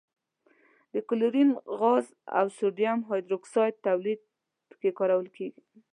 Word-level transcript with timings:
د 0.93 0.95
کلورین 1.09 1.49
غاز 1.79 2.05
او 2.37 2.45
سوډیم 2.57 2.99
هایدرو 3.09 3.37
اکسایډ 3.39 3.75
تولید 3.87 4.19
کې 4.79 4.89
کارول 4.99 5.27
کیږي. 5.37 5.61